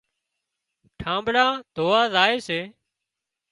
ٺانٻڙان 0.99 1.53
ڌووا 1.75 2.01
زائي 2.13 2.37
سي 2.47 2.59